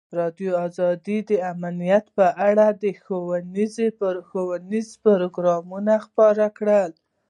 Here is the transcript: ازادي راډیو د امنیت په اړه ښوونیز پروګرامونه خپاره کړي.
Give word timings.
ازادي 0.27 0.47
راډیو 0.87 1.19
د 1.29 1.31
امنیت 1.53 2.05
په 2.17 2.25
اړه 2.47 2.65
ښوونیز 4.29 4.89
پروګرامونه 5.03 5.93
خپاره 6.05 6.45
کړي. 6.57 6.83